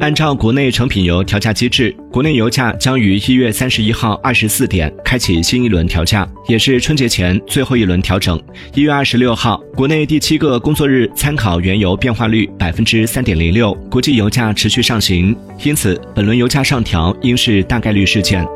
[0.00, 8.40] 按照国内成品油调价机制国内油价将于一月三十一号二十四点开启新一轮调价也是春节前最后一轮调整。
[8.74, 18.55] 一月二十六号国内第七个工作日参考原油变化率百分之三点零六国际油价持续上行因此本轮油价上调应是大概率事件。